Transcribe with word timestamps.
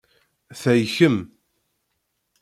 Ta 0.59 0.71
i 0.83 0.85
kemm. 0.95 1.17